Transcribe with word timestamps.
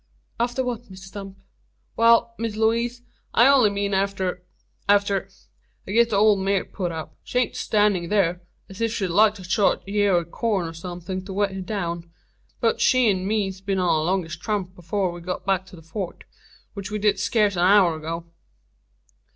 "After 0.39 0.63
what, 0.63 0.91
Mr 0.91 0.97
Stump?" 0.97 1.37
"Wal, 1.95 2.33
Miss 2.39 2.55
Lewaze, 2.55 3.03
I 3.35 3.45
only 3.47 3.69
meened 3.69 3.93
arter 3.93 4.41
arter 4.89 5.29
I 5.85 5.91
git 5.91 6.09
the 6.09 6.15
ole 6.15 6.37
mare 6.37 6.65
put 6.65 6.91
up. 6.91 7.15
She 7.23 7.37
air 7.37 7.53
stannin' 7.53 8.09
thur, 8.09 8.41
as 8.67 8.81
if 8.81 8.91
she'd 8.91 9.09
like 9.09 9.35
to 9.35 9.43
chaw 9.43 9.73
a 9.75 9.81
yeer 9.85 10.15
o' 10.15 10.25
corn, 10.25 10.67
an 10.69 10.73
somethin' 10.73 11.23
to 11.25 11.33
wet 11.33 11.51
it 11.51 11.67
down. 11.67 12.09
Both 12.61 12.81
she 12.81 13.13
'nd 13.13 13.27
me's 13.27 13.61
been 13.61 13.77
on 13.77 13.95
a 14.01 14.03
longish 14.03 14.39
tramp 14.39 14.75
afore 14.75 15.11
we 15.11 15.21
got 15.21 15.45
back 15.45 15.67
to 15.67 15.75
the 15.75 15.83
Fort; 15.83 16.23
which 16.73 16.89
we 16.89 16.97
did 16.97 17.19
scace 17.19 17.55
a 17.55 17.59
hour 17.61 17.95
ago." 17.95 18.25